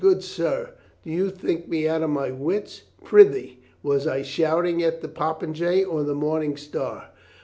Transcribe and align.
"Good 0.01 0.23
sir, 0.23 0.71
do 1.03 1.11
you 1.11 1.29
think 1.29 1.67
me 1.69 1.87
out 1.87 2.01
of 2.01 2.09
my 2.09 2.31
wits? 2.31 2.81
Prithee, 3.03 3.59
was 3.83 4.07
I 4.07 4.23
shoot 4.23 4.65
ing 4.65 4.81
at 4.81 5.01
the 5.01 5.07
popinjay 5.07 5.83
or 5.83 6.01
the 6.01 6.15
morning 6.15 6.57
star?" 6.57 7.11